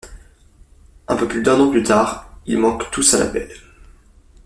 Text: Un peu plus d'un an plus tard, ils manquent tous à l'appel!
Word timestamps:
Un 1.07 1.15
peu 1.15 1.27
plus 1.27 1.43
d'un 1.43 1.59
an 1.59 1.69
plus 1.69 1.83
tard, 1.83 2.33
ils 2.47 2.57
manquent 2.57 2.89
tous 2.89 3.13
à 3.13 3.19
l'appel! 3.19 3.51